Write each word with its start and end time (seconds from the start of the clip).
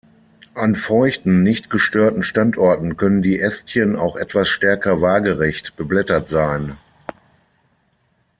An 0.55 0.73
feuchten 0.73 1.43
nicht 1.43 1.69
gestörten 1.69 2.23
Standorten 2.23 2.97
können 2.97 3.21
die 3.21 3.39
Ästchen 3.39 3.95
auch 3.95 4.15
etwas 4.15 4.49
stärker 4.49 4.99
waagerecht 4.99 5.75
beblättert 5.75 6.27
sein. 6.27 6.79